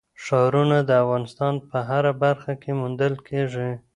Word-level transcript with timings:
ښارونه 0.23 0.77
د 0.89 0.89
افغانستان 1.03 1.53
په 1.69 1.77
هره 1.89 2.13
برخه 2.23 2.53
کې 2.61 2.71
موندل 2.79 3.13
کېږي. 3.27 3.69